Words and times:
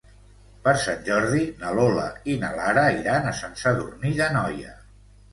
Per 0.67 0.71
Sant 0.83 1.01
Jordi 1.09 1.41
na 1.63 1.73
Lola 1.79 2.05
i 2.35 2.37
na 2.43 2.49
Lara 2.59 2.85
iran 3.01 3.27
a 3.27 3.35
Sant 3.41 3.53
Sadurní 3.65 4.15
d'Anoia. 4.21 4.73